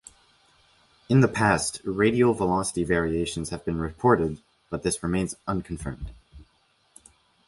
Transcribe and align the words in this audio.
In 1.09 1.19
the 1.19 1.27
past, 1.27 1.79
radial 1.85 2.33
velocity 2.33 2.83
variations 2.83 3.51
have 3.51 3.63
been 3.63 3.77
reported, 3.79 4.41
but 4.71 4.81
this 4.81 5.03
remains 5.03 5.35
unconfirmed. 5.45 6.09